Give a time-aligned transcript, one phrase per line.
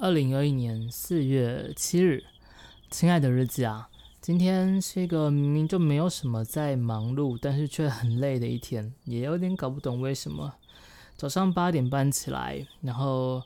[0.00, 2.22] 二零二一年四月七日，
[2.88, 3.88] 亲爱的日子啊，
[4.20, 10.54] 今天是一个明明就没有什么在忙碌，但是却很累的一天，也有点搞不懂为什么。
[11.16, 13.42] 早上八点半起来，然后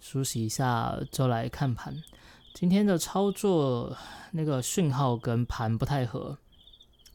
[0.00, 2.00] 梳洗一下就来看盘。
[2.54, 3.96] 今天的操作
[4.30, 6.38] 那个讯号跟盘不太合，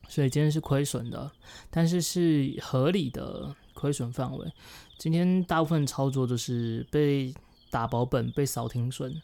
[0.09, 1.31] 所以今天是亏损的，
[1.69, 4.51] 但是是合理的亏损范围。
[4.97, 7.33] 今天大部分操作都是被。
[7.71, 9.19] 打保本被扫停损，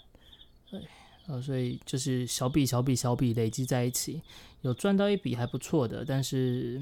[0.71, 0.81] 对，
[1.27, 4.21] 呃，所以就是小笔小笔小笔累积在一起，
[4.61, 6.81] 有赚到一笔还不错的，但是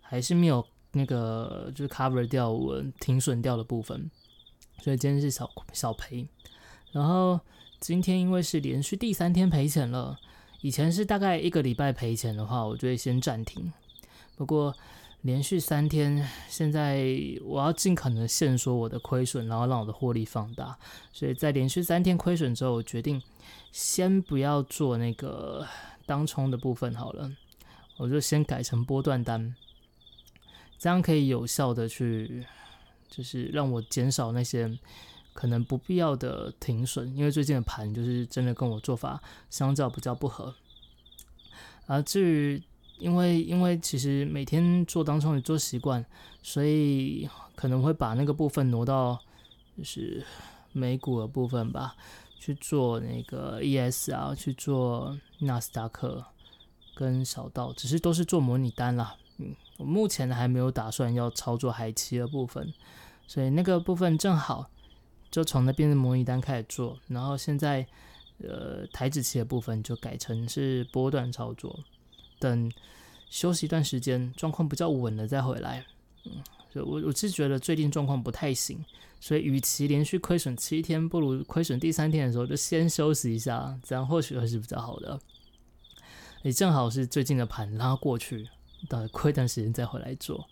[0.00, 4.10] 还是没有那个就是 cover 掉我停损掉的部分，
[4.82, 6.26] 所以今天是小小赔。
[6.90, 7.38] 然后
[7.78, 10.18] 今天因为是连续第三天赔钱了，
[10.62, 13.70] 以前是大概一个礼拜赔钱的话，我就会先暂停。
[14.36, 14.74] 不过
[15.22, 17.04] 连续三天，现在
[17.42, 20.78] 我要尽可能限缩我的亏损，然后让我的获利放大。
[21.12, 23.20] 所以在连续三天亏损之后，我决定
[23.72, 25.66] 先不要做那个
[26.06, 27.30] 当冲的部分好了，
[27.96, 29.54] 我就先改成波段单，
[30.78, 32.46] 这样可以有效的去，
[33.10, 34.78] 就是让我减少那些
[35.32, 37.14] 可能不必要的停损。
[37.16, 40.54] 因为最近的盘就是真的跟我做法相较比较不合。
[41.86, 42.62] 而至于。
[42.98, 46.04] 因为因为其实每天做当中也做习惯，
[46.42, 49.18] 所以可能会把那个部分挪到
[49.76, 50.24] 就是
[50.72, 51.94] 美股的部分吧，
[52.38, 56.24] 去做那个 ES 啊，去做纳斯达克
[56.94, 59.16] 跟小道，只是都是做模拟单啦。
[59.38, 62.74] 嗯，我目前还没有打算要操作海期的部分，
[63.26, 64.68] 所以那个部分正好
[65.30, 67.86] 就从那边的模拟单开始做，然后现在
[68.42, 71.78] 呃台子期的部分就改成是波段操作。
[72.38, 72.70] 等
[73.28, 75.84] 休息一段时间，状况比较稳了再回来。
[76.24, 78.84] 嗯，所以我我是觉得最近状况不太行，
[79.20, 85.18] 所以与其连续亏损七天，不如亏损第三天的时候就先休息一下，这样或许会是比较好的。
[86.42, 88.48] 也正好是最近的盘拉过去，
[88.88, 90.46] 等亏一段时间再回来做。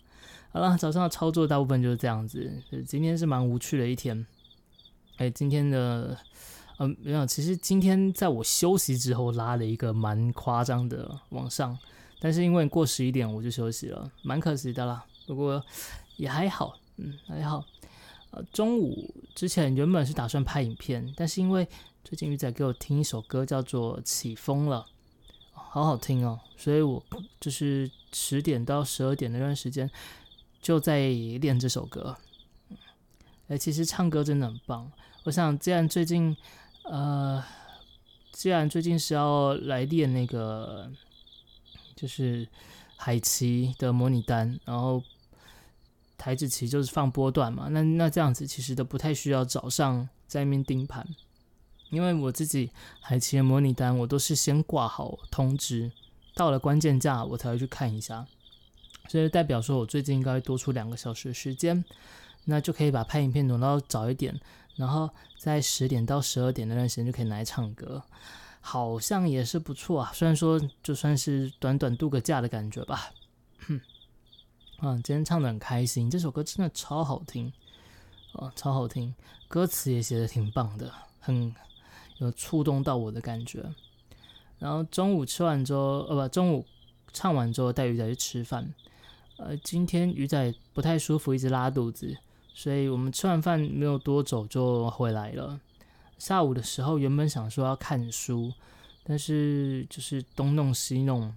[0.51, 2.61] 好了，早上的操作大部分就是这样子。
[2.85, 4.25] 今天是蛮无趣的一天。
[5.17, 6.17] 哎，今天的。
[6.79, 7.25] 嗯，没有。
[7.25, 11.75] 其实今天在我休息之后拉了一个蛮夸张的往上，
[12.19, 15.03] 但是因为过十一点我就休息了，蛮可惜的啦。
[15.25, 15.63] 不过
[16.17, 17.65] 也还好，嗯，还好。
[18.29, 21.67] 呃，中午之前原本是打算拍影片，但是因为
[22.03, 24.85] 最近鱼仔给我听一首歌叫做《起风了》，
[25.59, 27.03] 好好听哦，所以我
[27.39, 29.89] 就是十点到十二点那段时间
[30.61, 32.15] 就在练这首歌。
[33.47, 34.91] 哎，其实唱歌真的很棒。
[35.23, 36.37] 我想，既然最近。
[36.89, 37.43] 呃，
[38.31, 40.89] 既然最近是要来练那个，
[41.95, 42.47] 就是
[42.95, 45.03] 海奇的模拟单，然后
[46.17, 51.05] 台子棋就是放波段嘛，那那这样子其实都不太需要早上在面盯盘，
[51.89, 52.71] 因为我自己
[53.01, 55.91] 海奇的模拟单，我都是先挂好通知，
[56.35, 58.25] 到了关键价我才会去看一下，
[59.09, 61.83] 所以代表说我最近应该多出两个小时的时间，
[62.45, 64.39] 那就可以把拍影片挪到早一点。
[64.77, 68.01] 然后在十点到十二点那段时间就可以拿来唱歌，
[68.61, 70.11] 好像也是不错啊。
[70.13, 73.11] 虽然说就算是短短度个假的感觉吧。
[74.79, 77.51] 嗯，今天唱的很开心，这首歌真的超好听
[78.33, 79.11] 哦，超好听，
[79.47, 81.51] 歌词也写的挺棒的，很
[82.19, 83.65] 有触动到我的感觉。
[84.59, 86.63] 然后中午吃完之后，呃不，中午
[87.11, 88.71] 唱完之后带鱼仔去吃饭。
[89.37, 92.15] 呃，今天鱼仔不太舒服，一直拉肚子。
[92.57, 95.59] 所以我们吃完饭没有多走就回来了。
[96.17, 98.51] 下午的时候原本想说要看书，
[99.03, 101.31] 但是就是东弄西弄，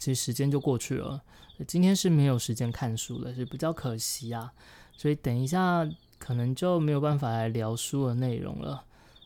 [0.00, 1.22] 其实时间就过去了。
[1.68, 4.52] 今天是没有时间看书了，是比较可惜啊。
[4.96, 5.88] 所以等一下
[6.18, 8.84] 可能就没有办法来聊书的内容了。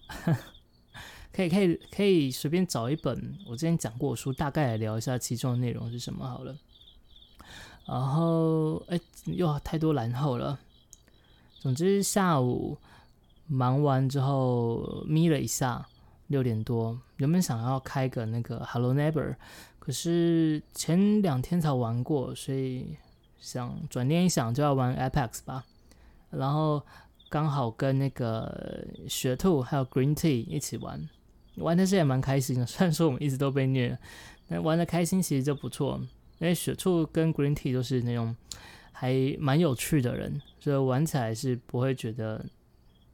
[1.32, 6.54] 可以可以可以随便找一本我之前讲过书，大概来聊一下其中的内容是什么好了。
[7.86, 10.58] 然后哎，又太多然后了。
[11.60, 12.78] 总之，下午
[13.46, 15.86] 忙完之后眯了一下，
[16.28, 19.36] 六点多，原本想要开个那个 Hello Neighbor，
[19.78, 22.96] 可是前两天才玩过，所以
[23.38, 25.62] 想转念一想，就要玩 Apex 吧。
[26.30, 26.82] 然后
[27.28, 31.06] 刚好跟那个雪兔还有 Green Tea 一起玩，
[31.56, 32.64] 玩的是也蛮开心的。
[32.64, 33.98] 虽然说我们一直都被虐，
[34.48, 36.00] 但玩的开心其实就不错。
[36.38, 38.34] 因为雪兔跟 Green Tea 都是那种。
[38.92, 42.44] 还蛮有趣的人，所以玩起来是不会觉得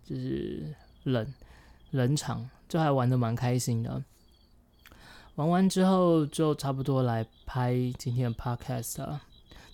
[0.05, 0.75] 就是
[1.05, 1.34] 冷
[1.90, 4.02] 冷场，就还玩的蛮开心的。
[5.37, 9.23] 玩完之后就差不多来拍今天的 podcast 了。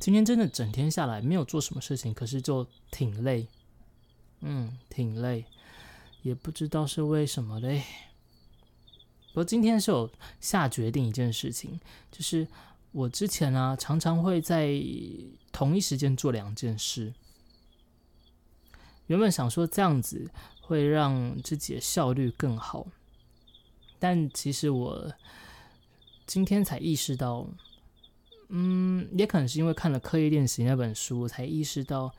[0.01, 3.47] 今天真的整天下来没有做什么事情，可是就挺累，
[4.41, 5.45] 嗯，挺累。
[6.23, 7.85] 也不知道是为什么嘞。
[9.29, 10.11] 不过今天是有
[10.41, 12.47] 下决定一件事情，就是
[12.91, 14.67] 我之前啊常常会在
[15.53, 17.13] 同一时间做两件事。
[19.07, 20.31] 原本想说这样子
[20.63, 22.87] 会让自己的效率更好，
[23.99, 25.13] 但其实我
[26.27, 27.47] 今天才意识到，
[28.49, 32.15] 嗯，也可能是因为看了《刻意练习》那本书，才意识到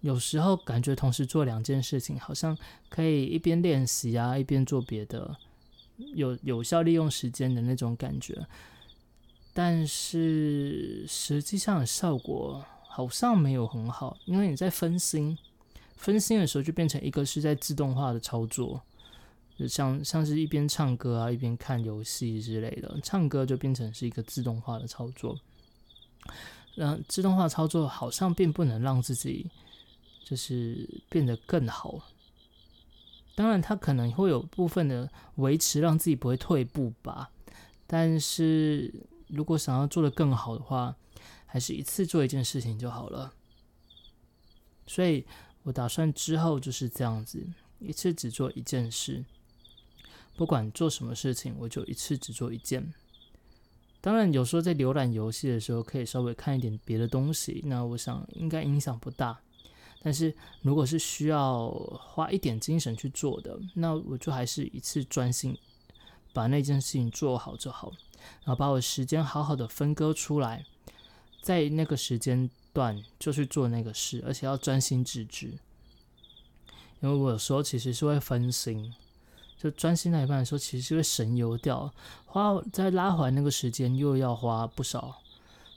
[0.00, 2.56] 有时候感觉同时做两件事情，好像
[2.90, 5.36] 可以一边练习啊，一边做别的。
[6.14, 8.46] 有有效利用时间的那种感觉，
[9.60, 15.36] 但是实际上的效果好像没有很好，因为你在分心，
[15.96, 18.80] 分心的时候就变成一个是在自动化的操作，
[19.68, 25.36] 像像是一边唱歌啊一边看游戏之类的，唱歌就变成是一个自动化的操作，
[26.76, 29.50] 那自动化操作好像并不能让自己
[30.24, 32.00] 就是变得更好。
[33.34, 37.28] 当然，它可能会有部分的维持，让自己不会退步吧。
[37.88, 38.94] 但是
[39.28, 40.96] 如果想要做的更好的话，
[41.46, 43.32] 还是一次做一件事情就好了。
[44.86, 45.26] 所以
[45.62, 47.46] 我打算之后就是这样子，
[47.78, 49.24] 一次只做一件事。
[50.36, 52.94] 不管做什么事情，我就一次只做一件。
[54.00, 59.40] 当然，有时候在浏览游戏的时候，可以稍微看一点别的东西，那我想应该影响不大。
[60.00, 60.32] 但是
[60.62, 65.58] 如果是需要花一点精神去做的，那我就还是一次专心
[66.32, 67.92] 把那件事情做好就好，
[68.44, 70.64] 然后把我时间好好的分割出来，
[71.42, 75.58] 在那个时间段就去做那个事，而且要专心致志。
[77.00, 78.92] 因为我有时候其实是会分心，
[79.56, 81.92] 就专心那一半的时候，其实是会神游掉，
[82.26, 85.20] 花再拉回来那个时间又要花不少，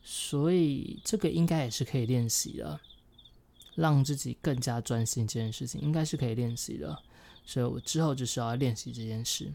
[0.03, 2.79] 所以这个应该也是可以练习的。
[3.75, 7.01] 让自己更加专心这件事情，应该是可以练习的。
[7.45, 9.49] 所以我之后就是要练习这件事，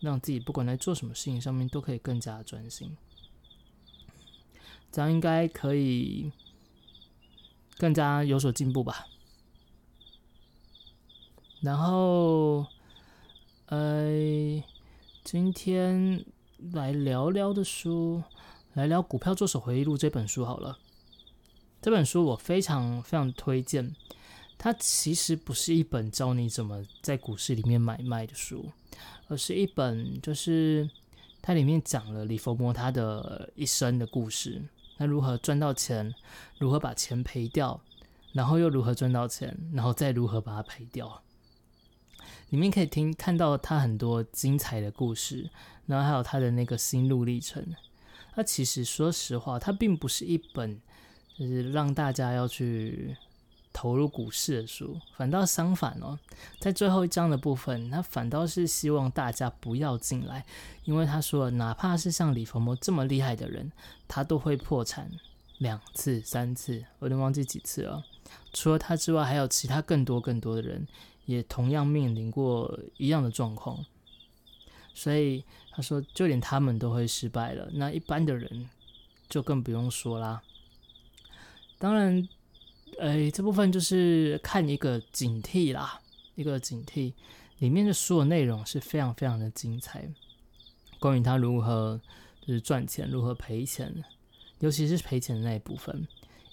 [0.00, 2.96] 让自己不管在做什么事情上面都可以更加专心。
[4.90, 6.32] 这样应该可以
[7.78, 9.06] 更加有所进步吧。
[11.60, 12.66] 然后，
[13.66, 14.62] 呃，
[15.22, 16.24] 今天
[16.72, 18.22] 来聊聊的书，
[18.72, 20.78] 来聊《股票作手回忆录》这本书好了。
[21.82, 23.94] 这本书我非常非常推荐，
[24.62, 28.70] 它其实不是一本教你怎么在股市里面买卖的书，
[29.26, 30.86] 而是一本就是
[31.40, 34.60] 它里面讲了李佛摩他的一生的故事，
[34.98, 36.14] 他如何赚到钱，
[36.58, 37.80] 如何把钱赔掉，
[38.34, 41.22] 然后又如何赚到钱，然后再如何把它赔掉。
[42.50, 45.48] 里面可以听看到他很多精彩的故事，
[45.86, 47.64] 然后还有他的那个心路历程。
[48.34, 50.78] 那其实说实话，它并不是一本。
[51.38, 53.16] 就是让大家要去
[53.72, 56.18] 投入股市的书，反倒相反哦，
[56.58, 60.44] 在最后一章的部分，他反倒是希望大家不要进来，
[60.84, 63.70] 因为他说，哪怕是像李佛摩这么厉害的人，
[64.08, 65.10] 他都会破产
[65.58, 68.04] 两次、三次，我都忘记几次了。
[68.52, 70.86] 除了他之外，还有其他更多更多的人，
[71.24, 73.84] 也同样面临过一样的状况。
[74.92, 78.68] 所以他说，就连他们都会失败了，那一般的人
[79.28, 80.42] 就更不用说啦。
[81.78, 82.28] 当然，
[83.00, 86.00] 诶，这部分就是看一个警惕啦，
[86.34, 87.14] 一个警惕。
[87.58, 90.08] 里面的所有内容是非常非常的精彩，
[90.98, 92.00] 关于他如何
[92.40, 94.02] 就是赚钱，如何赔钱，
[94.60, 96.06] 尤其是赔钱的那一部分，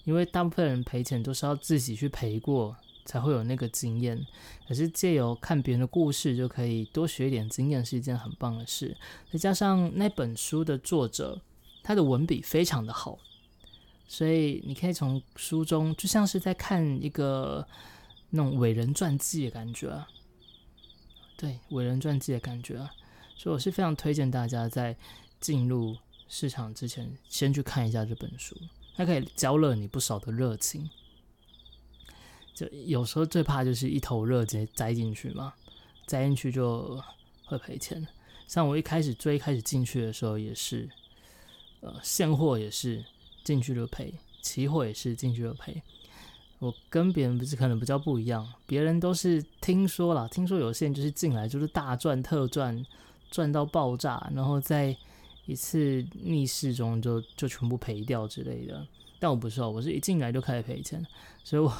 [0.04, 2.76] 因为大部分人赔钱都是要自己去赔过
[3.06, 4.22] 才会有那个经验，
[4.68, 8.98] 可是借由看别人的故事就可以多学一点经验，是一件很棒的事。
[9.32, 11.42] 再加上那本书的作者，
[11.84, 13.18] 他的文笔非常的好。
[14.08, 17.68] 所以你可以从书中就像是在看一个
[18.30, 20.06] 那种伟人传记的感觉，
[21.36, 22.78] 对，伟人传记的感觉。
[23.36, 24.96] 所以我是非常推荐大家在
[25.40, 25.96] 进入
[26.28, 28.56] 市场之前，先去看一下这本书，
[28.96, 30.90] 它可以浇热你不少的热情。
[32.56, 35.54] 就有时候最怕就是一头热直接栽进去嘛，
[36.06, 37.00] 栽进去就
[37.46, 38.08] 会赔钱。
[38.48, 40.90] 像我一开始最一开始进去的时候也是，
[41.82, 43.06] 呃，现货也是。
[43.48, 45.82] 进去就赔，期货也是进去就赔。
[46.60, 52.86] 我跟别人不是可能比较不一样，别人都是听说了，听说有些人就是进来就是大赚特赚，
[53.32, 54.94] 赚到爆炸，然后在
[55.46, 58.86] 一次逆势中就就全部赔掉之类的。
[59.18, 61.02] 但我不是，我是一进来就开始赔钱，
[61.42, 61.72] 所以我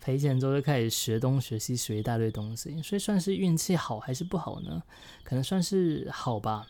[0.00, 4.82] 赔钱之后就开始学东学西，学一大堆东西，所以算是运气好还是不好呢？
[5.24, 6.66] 可能算是好吧，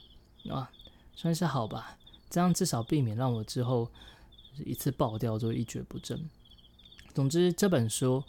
[0.51, 0.69] 啊，
[1.15, 1.97] 算是好吧，
[2.29, 3.89] 这样至少避免让我之后。
[4.65, 6.29] 一次爆掉就一蹶不振。
[7.15, 8.23] 总之，这本书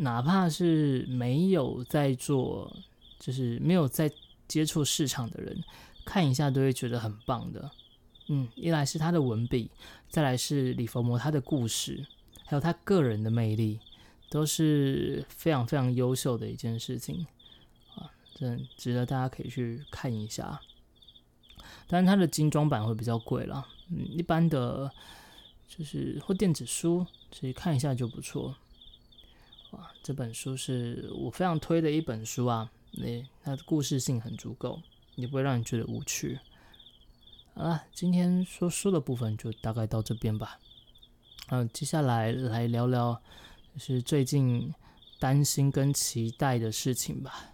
[0.00, 2.76] 哪怕是没有在做
[3.18, 4.10] 就是没有在
[4.46, 5.62] 接触市场的人
[6.04, 7.70] 看一下都会觉得很棒的。
[8.28, 9.70] 嗯，一来是他的文笔，
[10.08, 12.06] 再来是李佛摩他的故事，
[12.44, 13.80] 还有他个人的魅力，
[14.28, 17.26] 都是非常非常优秀的一件事情
[17.94, 20.60] 啊，真值得大家可以去看一下。
[21.86, 24.90] 但是它的精装版会比较贵了，嗯，一般的，
[25.68, 28.56] 就是或电子书，其实看一下就不错。
[29.70, 34.80] 哇，这本书是我非常推的一本书啊，那它的故事性很足够，
[35.14, 36.38] 也不会让你觉得无趣。
[37.54, 40.58] 好了，今天说书的部分就大概到这边吧。
[41.48, 43.20] 嗯，接下来来聊聊
[43.74, 44.74] 就是最近
[45.18, 47.52] 担心跟期待的事情吧。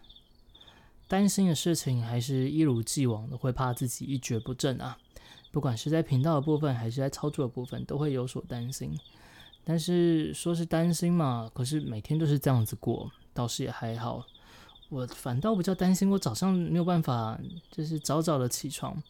[1.09, 4.99] 担心的事情还是一如既往的会怕自己一蹶不振啊，
[5.51, 8.99] 不管是在频道的部分还是在操作的部分，都会有所担心。
[9.65, 14.25] 但是说是担心嘛，可是每天都是这样子过，倒是也还好。
[14.91, 17.39] 我反倒比较担心，我早上没有办法，
[17.71, 19.03] 就是早早的起床。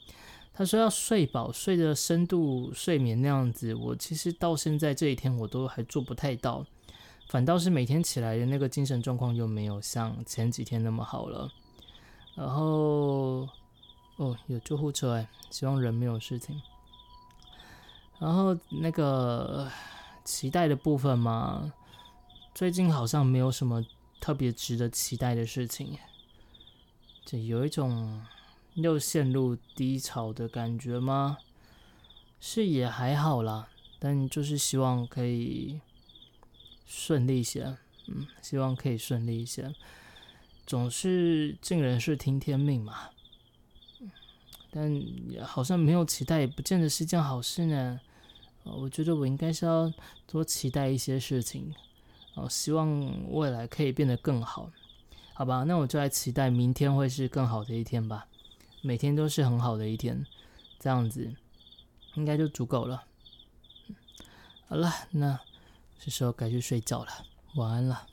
[0.52, 6.64] 他说要睡饱，睡的深度睡眠那样子，我其实到现在这一天我都还做不太到。
[7.28, 11.50] 反倒是每天起来的那个精神状况又没有像前几天那么好了。
[12.36, 13.48] 然后，
[14.16, 16.60] 哦，有救护车哎，希望人没有事情。
[18.18, 19.70] 然后那个
[20.24, 21.72] 期待的部分嘛，
[22.54, 23.84] 最近好像没有什么
[24.20, 25.98] 特别值得期待的事情，
[27.24, 28.24] 就有一种
[28.74, 31.38] 又陷入低潮的感觉吗？
[32.40, 33.68] 是也还好啦，
[33.98, 35.80] 但就是希望可以
[36.86, 39.74] 顺利一些，嗯，希望可以顺利一些。
[40.66, 43.10] 总是尽人事听天命嘛，
[44.76, 44.92] 但
[45.44, 48.00] 好像没有期待，也不见得是件好事呢。
[48.64, 49.92] 我觉得我应该是要
[50.26, 51.72] 多期待一些事情，
[52.34, 54.68] 哦，希望未来可以变得更好，
[55.32, 55.62] 好吧？
[55.62, 58.26] 那我就来期待明天会是更好的一天吧。
[58.82, 60.26] 每天都是很好的一天，
[60.80, 61.32] 这样子
[62.14, 63.04] 应该就足够了。
[64.66, 65.38] 好了，那
[65.98, 67.12] 是时候该去睡觉了，
[67.54, 68.06] 晚安了。